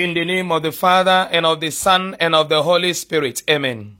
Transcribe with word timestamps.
In 0.00 0.14
the 0.14 0.24
name 0.24 0.50
of 0.50 0.62
the 0.62 0.72
Father, 0.72 1.28
and 1.30 1.44
of 1.44 1.60
the 1.60 1.70
Son, 1.70 2.16
and 2.18 2.34
of 2.34 2.48
the 2.48 2.62
Holy 2.62 2.94
Spirit. 2.94 3.42
Amen. 3.50 3.98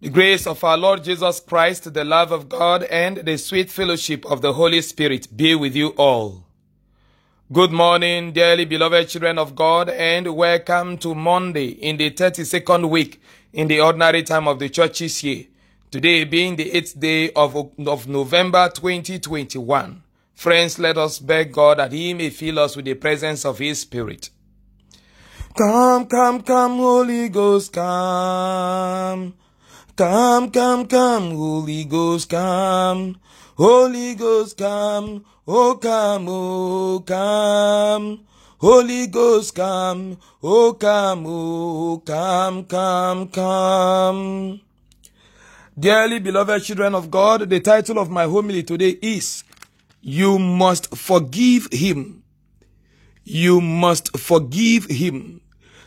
The 0.00 0.08
grace 0.08 0.46
of 0.46 0.64
our 0.64 0.78
Lord 0.78 1.04
Jesus 1.04 1.40
Christ, 1.40 1.92
the 1.92 2.04
love 2.06 2.32
of 2.32 2.48
God, 2.48 2.84
and 2.84 3.18
the 3.18 3.36
sweet 3.36 3.70
fellowship 3.70 4.24
of 4.24 4.40
the 4.40 4.54
Holy 4.54 4.80
Spirit 4.80 5.28
be 5.36 5.54
with 5.54 5.76
you 5.76 5.88
all. 5.98 6.46
Good 7.52 7.70
morning, 7.70 8.32
dearly 8.32 8.64
beloved 8.64 9.10
children 9.10 9.38
of 9.38 9.54
God, 9.54 9.90
and 9.90 10.34
welcome 10.34 10.96
to 10.96 11.14
Monday 11.14 11.66
in 11.66 11.98
the 11.98 12.10
32nd 12.10 12.88
week 12.88 13.20
in 13.52 13.68
the 13.68 13.82
ordinary 13.82 14.22
time 14.22 14.48
of 14.48 14.58
the 14.58 14.70
church's 14.70 15.22
year. 15.22 15.44
Today 15.90 16.24
being 16.24 16.56
the 16.56 16.70
8th 16.70 16.98
day 16.98 17.30
of, 17.32 17.54
of 17.54 18.08
November 18.08 18.70
2021. 18.70 20.02
Friends, 20.34 20.78
let 20.78 20.96
us 20.96 21.18
beg 21.18 21.52
God 21.52 21.78
that 21.78 21.92
He 21.92 22.14
may 22.14 22.30
fill 22.30 22.58
us 22.58 22.74
with 22.74 22.86
the 22.86 22.94
presence 22.94 23.44
of 23.44 23.58
His 23.58 23.82
Spirit. 23.82 24.30
Come, 25.56 26.06
come, 26.06 26.42
come, 26.42 26.78
Holy 26.78 27.28
Ghost, 27.28 27.72
come. 27.72 29.34
Come, 29.94 30.50
come, 30.50 30.84
come, 30.88 31.30
Holy 31.30 31.84
Ghost, 31.84 32.28
come. 32.28 33.20
Holy 33.56 34.16
Ghost, 34.16 34.58
come. 34.58 35.24
Oh, 35.46 35.76
come, 35.76 36.26
oh, 36.28 37.04
come. 37.06 38.24
Holy 38.58 39.06
Ghost, 39.06 39.54
come. 39.54 40.18
Oh, 40.42 40.72
come, 40.72 41.24
oh, 41.24 42.02
come, 42.04 42.64
come, 42.64 43.28
come. 43.28 44.60
Dearly 45.78 46.18
beloved 46.18 46.64
children 46.64 46.96
of 46.96 47.12
God, 47.12 47.48
the 47.48 47.60
title 47.60 48.00
of 48.00 48.10
my 48.10 48.24
homily 48.24 48.64
today 48.64 48.98
is 49.00 49.44
You 50.00 50.36
Must 50.40 50.96
Forgive 50.96 51.68
Him. 51.70 52.24
You 53.26 53.62
must 53.62 54.18
forgive 54.18 54.84
him. 54.84 55.40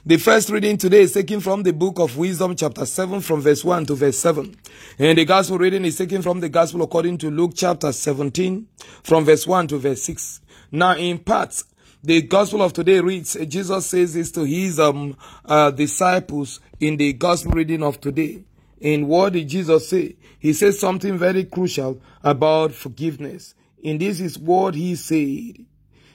The 0.07 0.15
first 0.15 0.49
reading 0.49 0.77
today 0.77 1.01
is 1.01 1.11
taken 1.11 1.41
from 1.41 1.63
the 1.63 1.73
book 1.73 1.99
of 1.99 2.15
Wisdom, 2.15 2.55
chapter 2.55 2.85
7, 2.85 3.19
from 3.19 3.41
verse 3.41 3.65
1 3.65 3.87
to 3.87 3.95
verse 3.95 4.17
7. 4.17 4.55
And 4.99 5.17
the 5.17 5.25
gospel 5.25 5.57
reading 5.57 5.83
is 5.83 5.97
taken 5.97 6.21
from 6.21 6.39
the 6.39 6.47
gospel 6.47 6.81
according 6.81 7.17
to 7.17 7.29
Luke, 7.29 7.51
chapter 7.53 7.91
17, 7.91 8.69
from 9.03 9.25
verse 9.25 9.45
1 9.45 9.67
to 9.67 9.77
verse 9.77 10.03
6. 10.03 10.39
Now, 10.71 10.95
in 10.95 11.19
parts, 11.19 11.65
the 12.01 12.21
gospel 12.21 12.61
of 12.61 12.71
today 12.71 13.01
reads, 13.01 13.35
Jesus 13.49 13.87
says 13.87 14.13
this 14.13 14.31
to 14.31 14.45
his 14.45 14.79
um, 14.79 15.17
uh, 15.43 15.71
disciples 15.71 16.61
in 16.79 16.95
the 16.95 17.11
gospel 17.11 17.51
reading 17.51 17.83
of 17.83 17.99
today. 17.99 18.45
And 18.81 19.09
what 19.09 19.33
did 19.33 19.49
Jesus 19.49 19.89
say? 19.89 20.15
He 20.39 20.53
says 20.53 20.79
something 20.79 21.17
very 21.17 21.43
crucial 21.43 21.99
about 22.23 22.71
forgiveness. 22.71 23.55
In 23.83 23.97
this 23.97 24.21
is 24.21 24.39
what 24.39 24.73
he 24.73 24.95
said. 24.95 25.65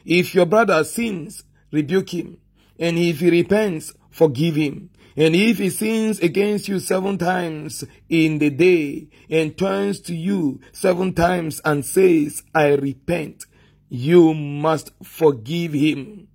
If 0.07 0.35
your 0.35 0.47
brother 0.47 0.83
sins, 0.83 1.45
rebuke 1.71 2.15
him. 2.15 2.39
And 2.79 2.99
if 2.99 3.21
he 3.21 3.31
repents, 3.31 3.93
forgive 4.11 4.57
him. 4.57 4.91
And 5.17 5.37
if 5.37 5.59
he 5.59 5.69
sins 5.69 6.21
against 6.21 6.69
you 6.69 6.79
seven 6.79 7.19
times 7.19 7.85
in 8.09 8.39
the 8.39 8.51
day 8.51 9.09
and 9.29 9.57
turns 9.57 10.01
to 10.03 10.15
you 10.15 10.61
seven 10.73 11.13
times 11.13 11.61
and 11.65 11.85
says, 11.85 12.43
I 12.55 12.75
repent, 12.75 13.45
you 13.89 14.33
must 14.33 14.91
forgive 15.03 15.75
him. 15.75 16.29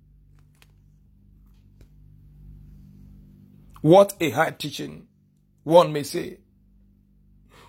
What 3.80 4.14
a 4.20 4.30
hard 4.30 4.58
teaching, 4.58 5.08
one 5.64 5.92
may 5.92 6.04
say. 6.04 6.38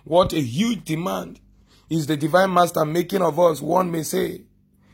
What 0.04 0.32
a 0.32 0.40
huge 0.40 0.84
demand 0.84 1.40
is 1.88 2.06
the 2.06 2.16
divine 2.16 2.52
master 2.52 2.84
making 2.84 3.22
of 3.22 3.38
us, 3.38 3.60
one 3.60 3.90
may 3.90 4.04
say. 4.04 4.42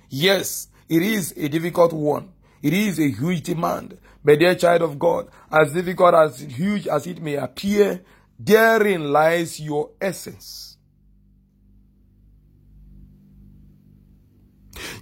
Yes, 0.08 0.68
it 0.88 1.02
is 1.02 1.34
a 1.36 1.48
difficult 1.48 1.92
one. 1.92 2.32
It 2.62 2.72
is 2.72 2.98
a 2.98 3.08
huge 3.10 3.42
demand. 3.42 3.98
But 4.24 4.40
dear 4.40 4.54
child 4.54 4.82
of 4.82 4.98
God, 4.98 5.28
as 5.50 5.72
difficult 5.72 6.14
as 6.14 6.40
huge 6.40 6.88
as 6.88 7.06
it 7.06 7.22
may 7.22 7.36
appear, 7.36 8.02
therein 8.38 9.12
lies 9.12 9.60
your 9.60 9.90
essence. 10.00 10.76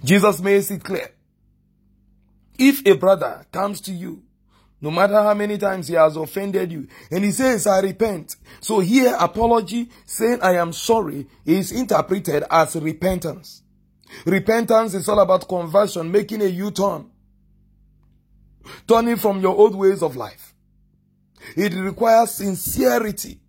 Jesus 0.03 0.39
makes 0.41 0.69
it 0.69 0.83
clear. 0.83 1.09
If 2.57 2.85
a 2.85 2.95
brother 2.95 3.45
comes 3.51 3.81
to 3.81 3.91
you, 3.91 4.21
no 4.79 4.91
matter 4.91 5.15
how 5.15 5.33
many 5.33 5.57
times 5.57 5.87
he 5.87 5.95
has 5.95 6.15
offended 6.15 6.71
you, 6.71 6.87
and 7.09 7.25
he 7.25 7.31
says, 7.31 7.65
I 7.65 7.79
repent. 7.79 8.35
So 8.61 8.79
here, 8.79 9.15
apology, 9.19 9.89
saying 10.05 10.39
I 10.41 10.57
am 10.57 10.71
sorry, 10.71 11.27
is 11.45 11.71
interpreted 11.71 12.43
as 12.51 12.75
repentance. 12.75 13.63
Repentance 14.25 14.93
is 14.93 15.09
all 15.09 15.19
about 15.19 15.47
conversion, 15.47 16.11
making 16.11 16.43
a 16.43 16.45
U-turn 16.45 17.09
turning 18.87 19.17
from 19.17 19.41
your 19.41 19.55
old 19.55 19.75
ways 19.75 20.01
of 20.01 20.15
life. 20.15 20.53
It 21.55 21.73
requires 21.73 22.31
sincerity. 22.31 23.39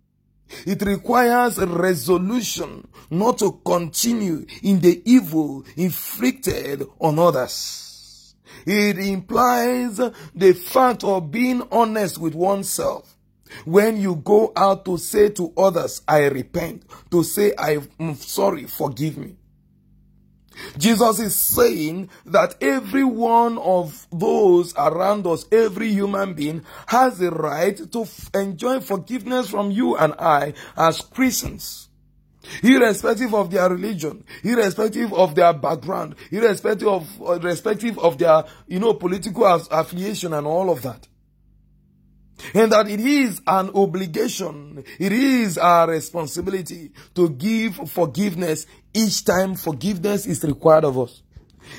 It 0.65 0.81
requires 0.81 1.57
resolution 1.57 2.87
not 3.09 3.39
to 3.39 3.59
continue 3.65 4.45
in 4.63 4.79
the 4.79 5.01
evil 5.05 5.65
inflicted 5.75 6.83
on 6.99 7.19
others. 7.19 8.35
It 8.65 8.97
implies 8.97 9.97
the 9.97 10.53
fact 10.53 11.03
of 11.03 11.31
being 11.31 11.63
honest 11.71 12.17
with 12.17 12.35
oneself. 12.35 13.15
When 13.65 13.97
you 13.97 14.15
go 14.15 14.51
out 14.55 14.83
to 14.85 14.97
say 14.97 15.29
to 15.29 15.53
others, 15.57 16.01
I 16.07 16.25
repent, 16.25 16.83
to 17.11 17.23
say, 17.23 17.53
I'm 17.57 18.15
sorry, 18.15 18.65
forgive 18.65 19.17
me. 19.17 19.37
Jesus 20.77 21.19
is 21.19 21.35
saying 21.35 22.09
that 22.25 22.55
every 22.61 23.03
one 23.03 23.57
of 23.57 24.07
those 24.11 24.73
around 24.77 25.27
us, 25.27 25.45
every 25.51 25.89
human 25.89 26.33
being, 26.33 26.63
has 26.87 27.17
the 27.17 27.31
right 27.31 27.77
to 27.91 28.01
f- 28.01 28.29
enjoy 28.33 28.79
forgiveness 28.79 29.49
from 29.49 29.71
you 29.71 29.95
and 29.97 30.13
I 30.19 30.53
as 30.75 31.01
Christians. 31.01 31.89
Irrespective 32.63 33.33
of 33.33 33.51
their 33.51 33.69
religion, 33.69 34.23
irrespective 34.43 35.13
of 35.13 35.35
their 35.35 35.53
background, 35.53 36.15
irrespective 36.31 36.87
of, 36.87 37.21
uh, 37.21 37.33
irrespective 37.33 37.99
of 37.99 38.17
their, 38.17 38.45
you 38.67 38.79
know, 38.79 38.93
political 38.93 39.45
affiliation 39.45 40.33
and 40.33 40.47
all 40.47 40.69
of 40.69 40.81
that. 40.83 41.07
And 42.53 42.71
that 42.71 42.87
it 42.89 42.99
is 42.99 43.41
an 43.47 43.71
obligation, 43.73 44.83
it 44.99 45.11
is 45.11 45.57
our 45.57 45.89
responsibility 45.89 46.91
to 47.15 47.29
give 47.29 47.75
forgiveness 47.89 48.67
each 48.93 49.25
time 49.25 49.55
forgiveness 49.55 50.25
is 50.25 50.43
required 50.43 50.85
of 50.85 50.97
us. 50.99 51.23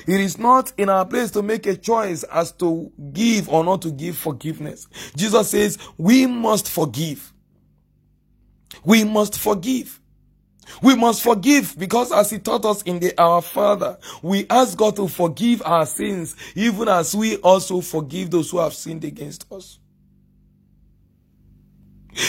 It 0.07 0.19
is 0.19 0.37
not 0.37 0.71
in 0.77 0.89
our 0.89 1.05
place 1.05 1.31
to 1.31 1.41
make 1.41 1.65
a 1.65 1.75
choice 1.75 2.23
as 2.23 2.51
to 2.53 2.91
give 3.13 3.49
or 3.49 3.63
not 3.63 3.81
to 3.83 3.91
give 3.91 4.17
forgiveness. 4.17 4.87
Jesus 5.15 5.49
says 5.49 5.77
we 5.97 6.25
must 6.27 6.69
forgive. 6.69 7.33
We 8.83 9.03
must 9.03 9.39
forgive. 9.39 9.99
We 10.81 10.95
must 10.95 11.23
forgive 11.23 11.75
because 11.77 12.11
as 12.11 12.29
he 12.29 12.39
taught 12.39 12.63
us 12.65 12.83
in 12.83 12.99
the 12.99 13.19
Our 13.19 13.41
Father, 13.41 13.97
we 14.21 14.45
ask 14.49 14.77
God 14.77 14.95
to 14.97 15.07
forgive 15.07 15.61
our 15.65 15.85
sins 15.85 16.35
even 16.55 16.87
as 16.87 17.15
we 17.15 17.37
also 17.37 17.81
forgive 17.81 18.29
those 18.29 18.51
who 18.51 18.59
have 18.59 18.73
sinned 18.73 19.03
against 19.03 19.51
us. 19.51 19.79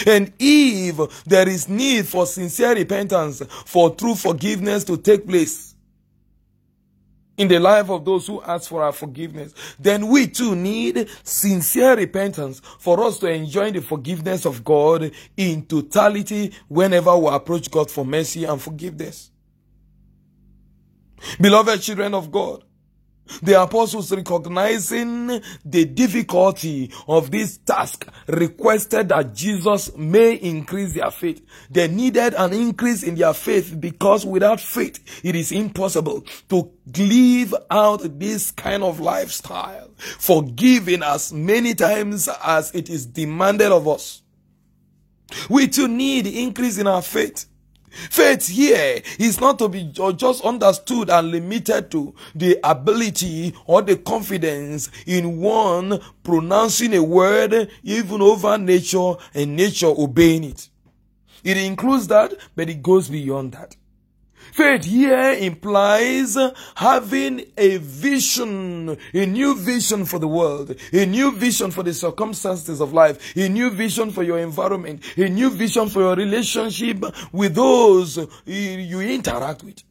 And 0.07 0.33
if 0.39 1.25
there 1.25 1.49
is 1.49 1.69
need 1.69 2.07
for 2.07 2.27
sincere 2.27 2.75
repentance, 2.75 3.43
for 3.67 3.95
true 3.95 4.15
forgiveness 4.15 4.85
to 4.85 4.97
take 4.97 5.27
place 5.27 5.75
in 7.39 7.49
the 7.49 7.59
life 7.59 7.91
of 7.91 8.05
those 8.05 8.27
who 8.27 8.43
ask 8.43 8.69
for 8.69 8.83
our 8.83 8.93
forgiveness, 8.93 9.55
then 9.79 10.09
we 10.09 10.27
too 10.27 10.55
need 10.55 11.09
sincere 11.25 11.97
repentance 11.97 12.61
for 12.79 13.03
us 13.03 13.19
to 13.21 13.29
enjoy 13.29 13.71
the 13.73 13.81
forgiveness 13.81 14.45
of 14.45 14.63
God 14.63 15.11
in 15.37 15.65
totality 15.65 16.53
whenever 16.69 17.17
we 17.17 17.29
approach 17.29 17.71
God 17.71 17.91
for 17.91 18.05
mercy 18.05 18.45
and 18.45 18.61
forgiveness. 18.61 19.31
Beloved 21.41 21.83
children 21.83 22.15
of 22.15 22.31
God, 22.33 22.65
the 23.43 23.61
apostles 23.61 24.13
recognizing 24.13 25.41
the 25.65 25.85
difficulty 25.85 26.93
of 27.09 27.31
this 27.31 27.59
task 27.59 28.07
requested 28.27 29.09
that 29.11 29.35
Jesus 29.35 29.97
may 29.97 30.35
increase 30.35 30.95
their 30.95 31.11
faith. 31.11 31.45
They 31.71 31.89
needed 31.89 32.35
an 32.35 32.53
increase 32.53 33.03
in 33.03 33.15
their 33.15 33.35
faith 33.35 33.77
because 33.79 34.25
without 34.27 34.61
faith 34.61 35.25
it 35.25 35.35
is 35.35 35.53
impossible 35.53 36.25
to 36.49 36.71
live 36.99 37.55
out 37.71 38.19
this 38.19 38.51
kind 38.51 38.83
of 38.83 39.01
lifestyle, 39.01 39.91
forgiving 39.97 41.03
as 41.03 41.33
many 41.33 41.75
times 41.75 42.29
as 42.45 42.75
it 42.75 42.89
is 42.89 43.07
demanded 43.07 43.73
of 43.73 43.87
us. 43.89 44.23
We 45.49 45.69
too 45.69 45.89
need 45.89 46.27
increase 46.27 46.79
in 46.79 46.87
our 46.87 47.03
faith. 47.03 47.47
Faith 47.91 48.49
here 48.49 49.03
is 49.19 49.41
not 49.41 49.59
to 49.59 49.69
be 49.69 49.85
just 50.17 50.45
understood 50.45 51.11
and 51.11 51.31
limited 51.31 51.91
to 51.91 52.15
the 52.35 52.59
ability 52.63 53.55
or 53.67 53.83
the 53.83 53.97
confidence 53.97 54.91
in 55.07 55.39
one 55.39 56.01
pronouncing 56.23 56.95
a 56.95 57.03
word 57.03 57.69
even 57.83 58.23
over 58.23 58.57
nature 58.57 59.15
and 59.35 59.57
nature 59.57 59.89
obeying 59.89 60.45
it. 60.45 60.69
It 61.43 61.57
includes 61.57 62.07
that, 62.09 62.33
but 62.55 62.69
it 62.69 62.83
goes 62.83 63.09
beyond 63.09 63.53
that. 63.53 63.77
Faith 64.53 64.85
here 64.85 65.33
implies 65.33 66.37
having 66.75 67.45
a 67.57 67.77
vision, 67.79 68.97
a 69.15 69.27
new 69.27 69.57
vision 69.57 70.05
for 70.05 70.19
the 70.19 70.29
world, 70.29 70.75
a 70.93 71.07
new 71.07 71.33
vision 71.33 71.71
for 71.71 71.83
the 71.83 71.95
circumstances 71.95 72.81
of 72.81 72.93
life, 72.93 73.37
a 73.37 73.49
new 73.49 73.71
vision 73.71 74.11
for 74.11 74.23
your 74.23 74.39
environment, 74.39 75.03
a 75.17 75.29
new 75.29 75.51
vision 75.51 75.89
for 75.89 76.01
your 76.01 76.17
relationship 76.17 77.05
with 77.33 77.55
those 77.55 78.19
you 78.45 79.01
interact 79.01 79.63
with. 79.63 79.83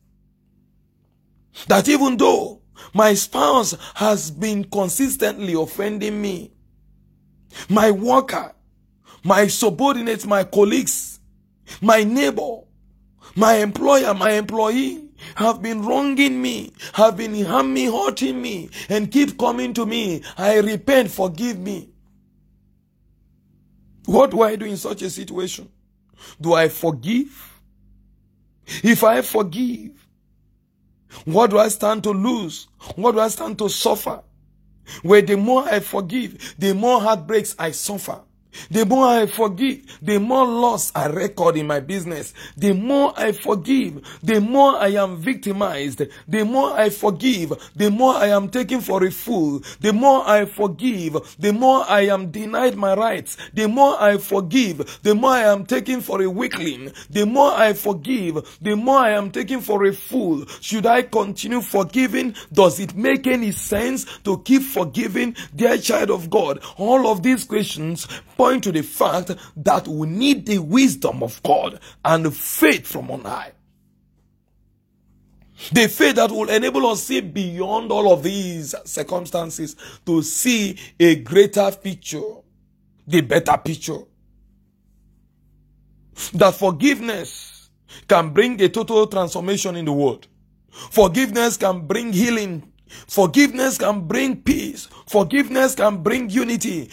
That 1.68 1.88
even 1.88 2.18
though 2.18 2.62
my 2.94 3.14
spouse 3.14 3.76
has 3.96 4.32
been 4.32 4.64
consistently 4.66 5.54
offending 5.54 6.22
me, 6.22 6.52
my 7.70 7.92
worker, 7.92 8.54
my 9.24 9.48
subordinates, 9.48 10.26
my 10.26 10.44
colleagues, 10.44 11.20
my 11.82 12.04
neighbor, 12.04 12.62
my 13.36 13.56
employer, 13.56 14.14
my 14.14 14.32
employee 14.32 15.06
have 15.36 15.62
been 15.62 15.84
wronging 15.84 16.42
me, 16.42 16.72
have 16.94 17.18
been 17.18 17.46
harming, 17.46 17.92
hurting 17.92 18.42
me, 18.42 18.70
and 18.90 19.12
keep 19.12 19.38
coming 19.38 19.74
to 19.74 19.86
me. 19.86 20.22
I 20.38 20.60
repent, 20.60 21.12
forgive 21.12 21.60
me. 21.60 21.90
What 24.06 24.32
do 24.32 24.42
I 24.42 24.56
do 24.56 24.66
in 24.66 24.78
such 24.78 25.02
a 25.02 25.10
situation? 25.10 25.70
Do 26.40 26.54
I 26.54 26.70
forgive? 26.70 27.62
If 28.84 29.04
I 29.04 29.22
forgive, 29.22 29.92
what 31.26 31.50
do 31.50 31.60
I 31.60 31.68
stand 31.70 32.04
to 32.04 32.12
lose? 32.12 32.68
What 32.96 33.14
do 33.14 33.20
I 33.20 33.28
stand 33.28 33.58
to 33.60 33.70
suffer? 33.70 34.22
Where 35.02 35.22
the 35.22 35.38
more 35.38 35.64
I 35.64 35.80
forgive, 35.80 36.56
the 36.58 36.74
more 36.74 37.02
heartbreaks 37.02 37.56
I 37.60 37.72
suffer. 37.72 38.22
The 38.72 38.86
more 38.86 39.08
I 39.08 39.26
forgive, 39.26 40.00
the 40.02 40.20
more 40.20 40.46
loss 40.46 40.92
I 40.96 41.08
record 41.08 41.56
in 41.58 41.68
my 41.68 41.80
business. 41.80 42.34
The 42.58 42.74
more 42.74 43.14
I 43.16 43.32
forgive, 43.32 44.02
the 44.24 44.42
more 44.42 44.76
I 44.78 44.90
am 44.90 45.18
victimized. 45.18 46.02
The 46.28 46.44
more 46.46 46.74
I 46.78 46.90
forgive, 46.90 47.54
the 47.76 47.92
more 47.92 48.16
I 48.16 48.28
am 48.28 48.50
taken 48.50 48.82
for 48.82 49.04
a 49.04 49.12
fool. 49.12 49.62
The 49.80 49.94
more 49.94 50.28
I 50.28 50.46
forgive, 50.46 51.36
the 51.40 51.54
more 51.54 51.86
I 51.88 52.02
am 52.08 52.32
denied 52.32 52.76
my 52.76 52.96
rights. 52.96 53.38
The 53.54 53.68
more 53.68 54.02
I 54.02 54.18
forgive, 54.18 55.00
the 55.04 55.16
more 55.16 55.32
I 55.32 55.44
am 55.44 55.66
taken 55.66 56.02
for 56.02 56.22
a 56.22 56.30
weakling. 56.30 56.92
The 57.10 57.26
more 57.26 57.52
I 57.54 57.74
forgive, 57.74 58.58
the 58.62 58.76
more 58.76 59.00
I 59.00 59.12
am 59.12 59.32
taken 59.32 59.62
for 59.62 59.86
a 59.86 59.94
fool. 59.94 60.46
Should 60.62 60.86
I 60.86 61.04
continue 61.04 61.62
forgiving? 61.62 62.36
Does 62.52 62.80
it 62.80 62.96
make 62.96 63.28
any 63.28 63.52
sense 63.52 64.06
to 64.24 64.40
keep 64.40 64.64
forgiving, 64.64 65.36
dear 65.56 65.78
child 65.78 66.10
of 66.10 66.30
God? 66.30 66.64
All 66.78 67.08
of 67.08 67.24
these 67.24 67.44
questions 67.46 68.08
point 68.40 68.64
to 68.64 68.72
the 68.72 68.82
fact 68.82 69.32
that 69.58 69.86
we 69.86 70.08
need 70.08 70.46
the 70.46 70.60
wisdom 70.60 71.22
of 71.22 71.44
God 71.44 71.78
and 72.06 72.34
faith 72.34 72.88
from 72.88 73.12
on 73.12 73.26
high. 73.26 73.52
The 75.74 75.90
faith 75.90 76.16
that 76.16 76.32
will 76.32 76.50
enable 76.50 76.88
us 76.88 77.04
see 77.04 77.20
beyond 77.20 77.92
all 77.92 78.14
of 78.14 78.24
these 78.24 78.74
circumstances 78.86 79.76
to 80.06 80.22
see 80.22 80.80
a 80.98 81.16
greater 81.18 81.70
picture, 81.70 82.22
the 83.06 83.20
better 83.20 83.58
picture. 83.58 84.00
That 86.34 86.56
forgiveness 86.56 87.70
can 88.08 88.30
bring 88.30 88.62
a 88.62 88.70
total 88.70 89.06
transformation 89.08 89.76
in 89.76 89.84
the 89.84 89.92
world. 89.92 90.28
Forgiveness 90.70 91.58
can 91.58 91.86
bring 91.88 92.14
healing. 92.14 92.72
Forgiveness 92.88 93.78
can 93.78 94.08
bring 94.08 94.42
peace. 94.42 94.88
Forgiveness 95.08 95.76
can 95.76 96.02
bring 96.02 96.30
unity. 96.30 96.90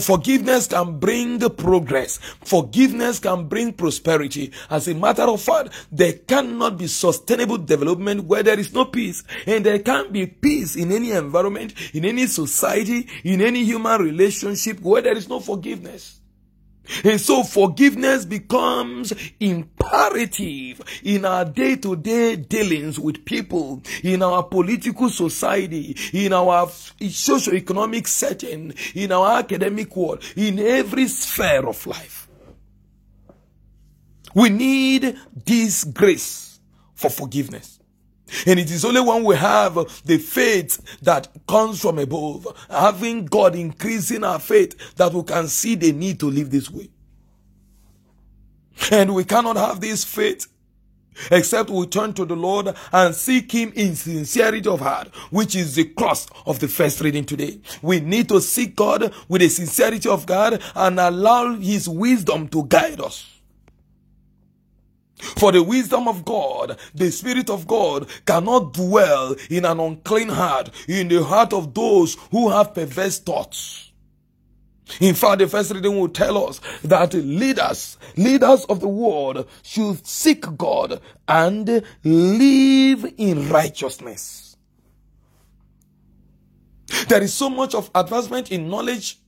Forgiveness 0.00 0.66
can 0.66 0.98
bring 0.98 1.38
progress. 1.50 2.18
Forgiveness 2.44 3.18
can 3.18 3.48
bring 3.48 3.72
prosperity. 3.72 4.52
As 4.70 4.88
a 4.88 4.94
matter 4.94 5.22
of 5.22 5.40
fact, 5.40 5.70
there 5.92 6.14
cannot 6.14 6.78
be 6.78 6.86
sustainable 6.86 7.58
development 7.58 8.24
where 8.24 8.42
there 8.42 8.58
is 8.58 8.72
no 8.72 8.86
peace. 8.86 9.22
And 9.46 9.66
there 9.66 9.78
can't 9.78 10.12
be 10.12 10.26
peace 10.26 10.76
in 10.76 10.92
any 10.92 11.12
environment, 11.12 11.74
in 11.92 12.04
any 12.04 12.26
society, 12.26 13.08
in 13.24 13.40
any 13.40 13.64
human 13.64 14.00
relationship 14.00 14.80
where 14.80 15.02
there 15.02 15.16
is 15.16 15.28
no 15.28 15.40
forgiveness. 15.40 16.21
And 17.04 17.20
so 17.20 17.44
forgiveness 17.44 18.24
becomes 18.24 19.12
imperative 19.38 20.80
in 21.02 21.24
our 21.24 21.44
day-to-day 21.44 22.36
dealings 22.36 22.98
with 22.98 23.24
people, 23.24 23.82
in 24.02 24.22
our 24.22 24.42
political 24.42 25.08
society, 25.08 25.96
in 26.12 26.32
our 26.32 26.68
socio-economic 26.68 28.08
setting, 28.08 28.74
in 28.94 29.12
our 29.12 29.38
academic 29.38 29.94
world, 29.96 30.24
in 30.36 30.58
every 30.58 31.06
sphere 31.08 31.66
of 31.66 31.86
life. 31.86 32.28
We 34.34 34.48
need 34.48 35.16
this 35.44 35.84
grace 35.84 36.58
for 36.94 37.10
forgiveness. 37.10 37.78
And 38.46 38.58
it 38.58 38.70
is 38.70 38.84
only 38.84 39.00
when 39.00 39.24
we 39.24 39.36
have 39.36 39.74
the 40.04 40.18
faith 40.18 41.00
that 41.02 41.28
comes 41.46 41.80
from 41.80 41.98
above, 41.98 42.46
having 42.70 43.26
God 43.26 43.54
increasing 43.54 44.24
our 44.24 44.38
faith, 44.38 44.94
that 44.96 45.12
we 45.12 45.22
can 45.22 45.48
see 45.48 45.74
the 45.74 45.92
need 45.92 46.20
to 46.20 46.30
live 46.30 46.50
this 46.50 46.70
way. 46.70 46.88
And 48.90 49.14
we 49.14 49.24
cannot 49.24 49.56
have 49.56 49.80
this 49.80 50.04
faith 50.04 50.46
except 51.30 51.70
we 51.70 51.86
turn 51.86 52.12
to 52.14 52.24
the 52.24 52.36
Lord 52.36 52.74
and 52.92 53.14
seek 53.14 53.52
Him 53.52 53.72
in 53.74 53.94
sincerity 53.94 54.68
of 54.68 54.80
heart, 54.80 55.08
which 55.30 55.54
is 55.54 55.74
the 55.74 55.84
cross 55.84 56.26
of 56.46 56.58
the 56.58 56.68
first 56.68 57.00
reading 57.00 57.24
today. 57.24 57.60
We 57.82 58.00
need 58.00 58.28
to 58.30 58.40
seek 58.40 58.76
God 58.76 59.12
with 59.28 59.42
a 59.42 59.48
sincerity 59.48 60.08
of 60.08 60.26
God 60.26 60.62
and 60.74 60.98
allow 60.98 61.54
His 61.54 61.88
wisdom 61.88 62.48
to 62.48 62.64
guide 62.64 63.00
us. 63.00 63.31
For 65.22 65.52
the 65.52 65.62
wisdom 65.62 66.08
of 66.08 66.24
God, 66.24 66.78
the 66.94 67.10
Spirit 67.10 67.48
of 67.48 67.66
God 67.66 68.08
cannot 68.26 68.74
dwell 68.74 69.36
in 69.48 69.64
an 69.64 69.78
unclean 69.78 70.28
heart, 70.28 70.70
in 70.88 71.08
the 71.08 71.22
heart 71.22 71.52
of 71.52 71.74
those 71.74 72.16
who 72.32 72.50
have 72.50 72.74
perverse 72.74 73.20
thoughts. 73.20 73.92
In 75.00 75.14
fact, 75.14 75.38
the 75.38 75.46
first 75.46 75.72
reading 75.72 75.98
will 75.98 76.08
tell 76.08 76.48
us 76.48 76.60
that 76.82 77.14
leaders, 77.14 77.96
leaders 78.16 78.64
of 78.64 78.80
the 78.80 78.88
world 78.88 79.48
should 79.62 80.04
seek 80.06 80.44
God 80.58 81.00
and 81.28 81.82
live 82.04 83.14
in 83.16 83.48
righteousness. 83.48 84.56
There 87.08 87.22
is 87.22 87.32
so 87.32 87.48
much 87.48 87.74
of 87.74 87.90
advancement 87.94 88.50
in 88.52 88.68
knowledge, 88.68 89.18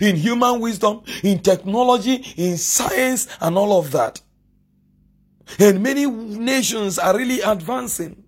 in 0.00 0.14
human 0.14 0.60
wisdom, 0.60 1.02
in 1.24 1.40
technology, 1.40 2.24
in 2.36 2.58
science, 2.58 3.26
and 3.40 3.56
all 3.56 3.78
of 3.78 3.90
that. 3.92 4.20
And 5.58 5.82
many 5.82 6.06
nations 6.06 6.98
are 6.98 7.16
really 7.16 7.40
advancing. 7.40 8.24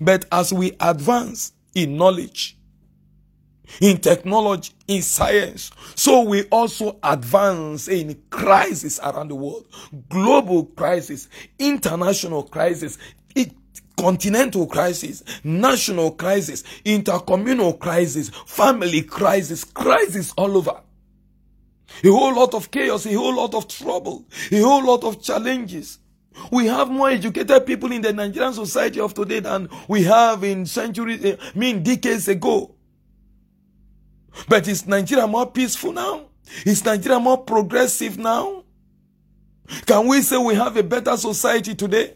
But 0.00 0.24
as 0.32 0.52
we 0.52 0.72
advance 0.80 1.52
in 1.74 1.96
knowledge, 1.96 2.56
in 3.80 3.98
technology, 3.98 4.72
in 4.86 5.02
science, 5.02 5.70
so 5.94 6.22
we 6.22 6.44
also 6.44 6.98
advance 7.02 7.88
in 7.88 8.22
crisis 8.30 9.00
around 9.00 9.28
the 9.28 9.34
world. 9.34 9.66
Global 10.08 10.66
crisis, 10.66 11.28
international 11.58 12.44
crisis, 12.44 12.96
continental 13.96 14.66
crisis, 14.66 15.22
national 15.42 16.12
crisis, 16.12 16.62
intercommunal 16.84 17.78
crisis, 17.78 18.30
family 18.46 19.02
crisis, 19.02 19.64
crisis 19.64 20.32
all 20.36 20.56
over. 20.56 20.80
A 22.04 22.08
whole 22.08 22.34
lot 22.34 22.54
of 22.54 22.70
chaos, 22.70 23.06
a 23.06 23.12
whole 23.14 23.34
lot 23.36 23.54
of 23.54 23.68
trouble, 23.68 24.26
a 24.52 24.60
whole 24.60 24.84
lot 24.84 25.04
of 25.04 25.22
challenges. 25.22 25.98
We 26.50 26.66
have 26.66 26.90
more 26.90 27.10
educated 27.10 27.64
people 27.66 27.92
in 27.92 28.02
the 28.02 28.12
Nigerian 28.12 28.52
society 28.52 29.00
of 29.00 29.14
today 29.14 29.40
than 29.40 29.68
we 29.88 30.02
have 30.04 30.44
in 30.44 30.66
centuries, 30.66 31.24
eh, 31.24 31.36
I 31.40 31.58
mean 31.58 31.82
decades 31.82 32.28
ago. 32.28 32.74
But 34.48 34.68
is 34.68 34.86
Nigeria 34.86 35.26
more 35.26 35.50
peaceful 35.50 35.92
now? 35.92 36.26
Is 36.64 36.84
Nigeria 36.84 37.18
more 37.18 37.38
progressive 37.38 38.18
now? 38.18 38.64
Can 39.86 40.06
we 40.06 40.22
say 40.22 40.36
we 40.36 40.54
have 40.54 40.76
a 40.76 40.82
better 40.82 41.16
society 41.16 41.74
today? 41.74 42.14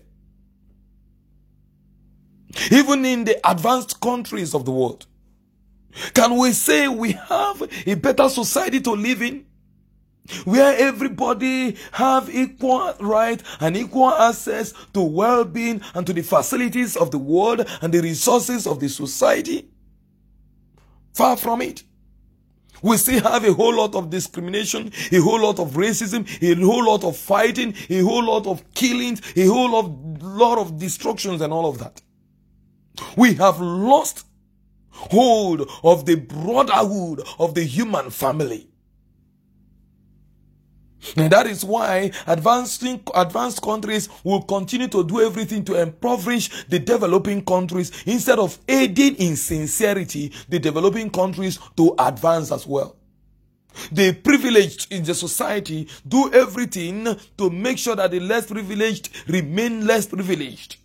Even 2.71 3.05
in 3.05 3.25
the 3.25 3.41
advanced 3.49 4.01
countries 4.01 4.55
of 4.55 4.65
the 4.65 4.71
world. 4.71 5.07
Can 6.15 6.37
we 6.37 6.53
say 6.53 6.87
we 6.89 7.13
have 7.13 7.63
a 7.87 7.95
better 7.95 8.29
society 8.29 8.81
to 8.81 8.91
live 8.93 9.23
in? 9.23 9.47
Where 10.45 10.77
everybody 10.79 11.77
have 11.93 12.31
equal 12.31 12.95
right 13.01 13.43
and 13.61 13.77
equal 13.77 14.13
access 14.15 14.73
to 14.93 15.01
well-being 15.01 15.81
and 15.95 16.07
to 16.07 16.13
the 16.13 16.23
facilities 16.23 16.97
of 16.97 17.11
the 17.11 17.19
world 17.19 17.67
and 17.83 17.93
the 17.93 18.01
resources 18.01 18.67
of 18.67 18.81
the 18.81 18.89
society 18.89 19.69
far 21.15 21.37
from 21.37 21.61
it 21.63 21.83
we 22.83 22.97
still 22.97 23.23
have 23.23 23.45
a 23.45 23.53
whole 23.53 23.77
lot 23.77 23.95
of 23.95 24.11
discrimination, 24.11 24.91
a 25.13 25.19
whole 25.19 25.41
lot 25.41 25.59
of 25.59 25.73
racism, 25.73 26.27
a 26.43 26.55
whole 26.65 26.87
lot 26.87 27.05
of 27.05 27.17
fighting, 27.17 27.75
a 27.91 28.01
whole 28.01 28.25
lot 28.25 28.47
of 28.47 28.63
killings, 28.75 29.21
a 29.37 29.47
whole 29.47 29.71
lot, 29.71 30.23
lot 30.23 30.59
of 30.59 30.79
destructions 30.79 31.41
and 31.41 31.53
all 31.53 31.69
of 31.69 31.79
that. 31.79 32.01
We 33.17 33.35
have 33.35 33.61
lost 33.61 34.27
hold 34.91 35.69
of 35.83 36.07
the 36.07 36.17
brotherhood 36.17 37.23
of 37.39 37.55
the 37.55 37.65
human 37.65 38.11
family. 38.11 38.70
And 41.17 41.33
that 41.33 41.47
is 41.47 41.65
why 41.65 42.11
advancing, 42.27 43.03
advanced 43.15 43.63
countries 43.63 44.09
will 44.23 44.43
continue 44.43 44.89
to 44.89 45.05
do 45.05 45.21
everything 45.21 45.65
to 45.65 45.81
impoverish 45.81 46.67
the 46.67 46.79
developing 46.79 47.45
countries 47.45 47.91
instead 48.07 48.39
of 48.39 48.59
aiding 48.69 49.17
in 49.17 49.37
sincerity 49.37 50.33
the 50.49 50.59
developing 50.59 51.11
countries 51.11 51.59
to 51.77 51.95
advance 51.99 52.53
as 52.53 52.67
well. 52.67 52.97
The 53.93 54.13
privileged 54.13 54.93
in 54.93 55.05
the 55.05 55.15
society 55.15 55.89
do 56.07 56.33
everything 56.33 57.07
to 57.39 57.51
make 57.51 57.79
sure 57.79 57.97
that 57.97 58.11
the 58.11 58.21
less 58.21 58.47
privileged 58.47 59.11
remain 59.29 59.87
less 59.87 60.07
privileged. 60.07 60.77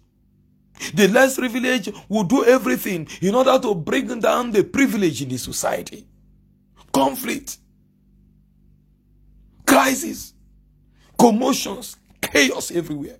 The 0.93 1.07
less 1.07 1.37
privileged 1.37 1.91
will 2.09 2.25
do 2.25 2.45
everything 2.45 3.07
in 3.21 3.33
order 3.33 3.57
to 3.59 3.73
bring 3.73 4.19
down 4.19 4.51
the 4.51 4.63
privilege 4.63 5.21
in 5.21 5.29
the 5.29 5.37
society. 5.37 6.05
Conflict 6.93 7.57
crisis, 9.65 10.33
commotions, 11.17 11.97
chaos 12.21 12.71
everywhere. 12.71 13.17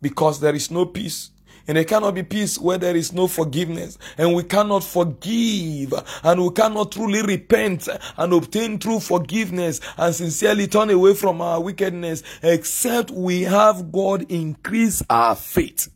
Because 0.00 0.40
there 0.40 0.54
is 0.54 0.70
no 0.70 0.86
peace. 0.86 1.30
And 1.68 1.76
there 1.76 1.84
cannot 1.84 2.14
be 2.14 2.22
peace 2.22 2.58
where 2.58 2.78
there 2.78 2.96
is 2.96 3.12
no 3.12 3.28
forgiveness. 3.28 3.98
And 4.18 4.34
we 4.34 4.42
cannot 4.42 4.82
forgive. 4.82 5.92
And 6.24 6.42
we 6.42 6.50
cannot 6.50 6.92
truly 6.92 7.22
repent 7.22 7.88
and 8.16 8.32
obtain 8.32 8.78
true 8.78 8.98
forgiveness 8.98 9.80
and 9.96 10.14
sincerely 10.14 10.66
turn 10.66 10.90
away 10.90 11.14
from 11.14 11.40
our 11.40 11.60
wickedness 11.60 12.22
except 12.42 13.10
we 13.10 13.42
have 13.42 13.92
God 13.92 14.30
increase 14.32 15.02
our 15.10 15.36
faith. 15.36 15.88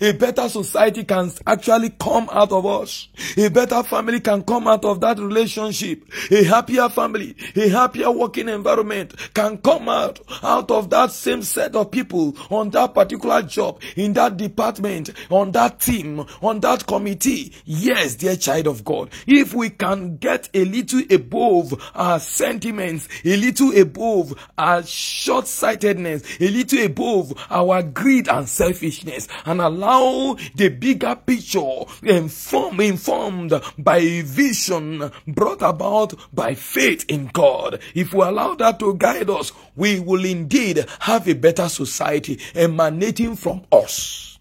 A 0.00 0.12
better 0.12 0.48
society 0.48 1.04
can 1.04 1.30
actually 1.46 1.90
come 1.90 2.28
out 2.32 2.52
of 2.52 2.66
us. 2.66 3.08
A 3.36 3.48
better 3.48 3.82
family 3.82 4.20
can 4.20 4.42
come 4.42 4.66
out 4.68 4.84
of 4.84 5.00
that 5.00 5.18
relationship. 5.18 6.04
A 6.30 6.44
happier 6.44 6.88
family, 6.88 7.36
a 7.56 7.68
happier 7.68 8.10
working 8.10 8.48
environment 8.48 9.14
can 9.34 9.58
come 9.58 9.88
out, 9.88 10.20
out 10.42 10.70
of 10.70 10.90
that 10.90 11.10
same 11.12 11.42
set 11.42 11.74
of 11.76 11.90
people 11.90 12.36
on 12.50 12.70
that 12.70 12.94
particular 12.94 13.42
job, 13.42 13.80
in 13.96 14.12
that 14.14 14.36
department, 14.36 15.10
on 15.30 15.52
that 15.52 15.80
team, 15.80 16.24
on 16.42 16.60
that 16.60 16.86
committee. 16.86 17.52
Yes, 17.64 18.14
dear 18.14 18.36
child 18.36 18.66
of 18.66 18.84
God, 18.84 19.10
if 19.26 19.54
we 19.54 19.70
can 19.70 20.16
get 20.16 20.48
a 20.54 20.64
little 20.64 21.02
above 21.10 21.74
our 21.94 22.20
sentiments, 22.20 23.08
a 23.24 23.36
little 23.36 23.76
above 23.78 24.34
our 24.56 24.82
short-sightedness, 24.82 26.40
a 26.40 26.48
little 26.48 26.84
above 26.84 27.32
our 27.50 27.82
greed 27.82 28.28
and 28.28 28.48
selfishness, 28.48 29.28
and 29.44 29.60
allow 29.68 30.36
the 30.54 30.68
bigger 30.68 31.16
picture 31.16 31.84
inform, 32.02 32.80
informed 32.80 33.52
by 33.78 34.22
vision 34.22 35.10
brought 35.26 35.62
about 35.62 36.14
by 36.34 36.54
faith 36.54 37.04
in 37.08 37.26
God. 37.32 37.80
If 37.94 38.14
we 38.14 38.22
allow 38.22 38.54
that 38.56 38.78
to 38.80 38.94
guide 38.94 39.30
us, 39.30 39.52
we 39.76 40.00
will 40.00 40.24
indeed 40.24 40.84
have 41.00 41.28
a 41.28 41.34
better 41.34 41.68
society 41.68 42.40
emanating 42.54 43.36
from 43.36 43.64
us. 43.70 44.38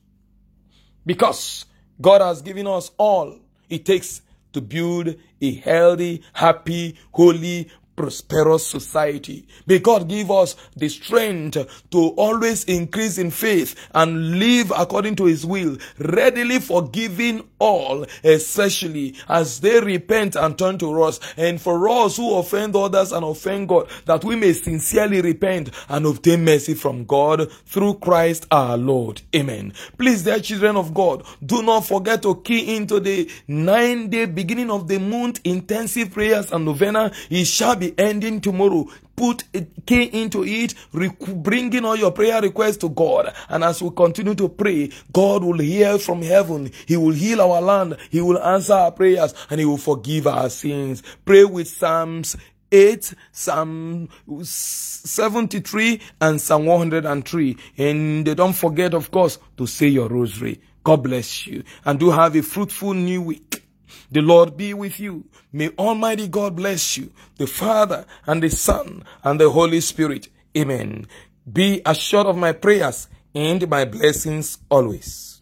Because 1.05 1.65
God 2.00 2.22
has 2.22 2.41
given 2.41 2.67
us 2.67 2.91
all 2.98 3.39
it 3.69 3.86
takes 3.86 4.22
to 4.53 4.62
build 4.62 5.15
a 5.41 5.55
healthy, 5.55 6.24
happy, 6.34 6.98
holy, 7.12 7.69
prosperous 7.98 8.66
society. 8.66 9.46
May 9.66 9.80
God 9.80 10.08
give 10.08 10.32
us 10.32 10.56
the 10.77 10.88
strength 10.88 11.58
to 11.92 12.10
always 12.10 12.63
increase 12.66 13.18
in 13.18 13.32
faith 13.32 13.75
and 13.94 14.39
live 14.39 14.72
according 14.77 15.16
to 15.18 15.25
His 15.25 15.46
will, 15.46 15.77
readily 15.98 16.60
forgiving 16.60 17.44
all, 17.60 18.06
especially 18.24 19.16
as 19.27 19.60
they 19.60 19.82
repent 19.82 20.36
and 20.36 20.58
turn 20.58 20.77
to 20.77 21.04
us. 21.04 21.20
And 21.36 21.60
for 21.60 21.89
us 21.89 22.18
who 22.18 22.38
offend 22.38 22.75
others 22.75 23.12
and 23.12 23.25
offend 23.25 23.68
God, 23.68 23.89
that 24.06 24.24
we 24.24 24.36
may 24.36 24.54
sincerely 24.54 25.22
repent 25.22 25.72
and 25.89 26.06
obtain 26.06 26.46
mercy 26.46 26.75
from 26.75 27.06
God 27.06 27.51
through 27.66 27.96
Christ 27.96 28.46
our 28.51 28.77
Lord. 28.77 29.22
Amen. 29.36 29.74
Please, 29.98 30.24
dear 30.24 30.39
children 30.39 30.77
of 30.77 30.94
God, 30.94 31.24
do 31.44 31.63
not 31.63 31.86
forget 31.86 32.22
to 32.22 32.42
key 32.42 32.75
into 32.75 33.00
the 33.00 33.30
nine 33.48 34.10
day 34.10 34.25
beginning 34.25 34.70
of 34.70 34.88
the 34.88 35.00
month 35.00 35.39
intensive 35.44 36.12
prayers 36.12 36.51
and 36.51 36.63
novena. 36.63 37.12
It 37.32 37.46
shall 37.46 37.75
be 37.75 37.87
ending 37.98 38.41
tomorrow. 38.41 38.88
Put 39.15 39.44
a 39.53 39.62
key 39.86 40.03
into 40.03 40.44
it, 40.46 40.75
bringing 40.94 41.86
all 41.86 41.96
your 41.96 42.12
prayer 42.12 42.41
requests 42.41 42.77
to 42.77 42.89
God. 42.89 43.34
And 43.50 43.63
as 43.63 43.82
we 43.82 43.89
continue 43.91 44.36
to 44.36 44.48
pray, 44.50 44.91
God 45.12 45.44
will 45.44 45.58
hear 45.58 45.98
from 45.98 46.22
heaven. 46.22 46.72
He 46.86 46.98
will 46.98 47.13
heal 47.13 47.41
our 47.41 47.62
land. 47.62 47.98
He 48.12 48.22
will 48.22 48.38
answer 48.38 48.74
our 48.74 48.91
prayers 48.91 49.34
and 49.50 49.60
He 49.60 49.65
will 49.65 49.77
forgive 49.77 50.27
our 50.27 50.50
sins. 50.50 51.01
Pray 51.25 51.46
with 51.46 51.67
Psalms 51.67 52.38
8, 52.72 53.13
Psalm 53.32 54.10
73, 54.44 56.01
and 56.22 56.41
Psalm 56.41 56.65
103. 56.65 57.58
And 57.77 58.36
don't 58.36 58.53
forget, 58.53 58.94
of 58.94 59.10
course, 59.10 59.39
to 59.58 59.65
say 59.65 59.88
your 59.88 60.10
rosary. 60.10 60.60
God 60.84 61.03
bless 61.03 61.48
you. 61.48 61.63
And 61.86 62.00
do 62.00 62.12
have 62.12 62.36
a 62.36 62.41
fruitful 62.41 62.94
new 62.94 63.22
week. 63.22 63.66
The 64.12 64.22
Lord 64.22 64.58
be 64.58 64.74
with 64.74 65.00
you. 65.00 65.25
May 65.51 65.70
Almighty 65.77 66.27
God 66.27 66.56
bless 66.56 66.98
you, 66.98 67.12
the 67.38 67.48
Father 67.48 68.06
and 68.25 68.41
the 68.44 68.50
Son 68.50 69.03
and 69.24 69.39
the 69.39 69.50
Holy 69.50 69.82
Spirit. 69.82 70.29
Amen. 70.58 71.08
Be 71.51 71.82
assured 71.86 72.27
of 72.27 72.38
my 72.38 72.51
prayers 72.51 73.08
and 73.34 73.67
my 73.70 73.86
blessings 73.86 74.60
always. 74.70 75.37